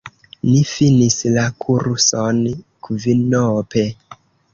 Ni 0.43 0.53
finis 0.69 1.17
la 1.35 1.43
kurson 1.65 2.39
kvinope. 2.87 3.85